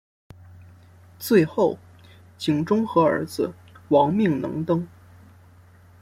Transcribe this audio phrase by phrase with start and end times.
[1.19, 1.77] 最后
[2.35, 3.53] 景忠和儿子
[3.89, 4.87] 亡命能登。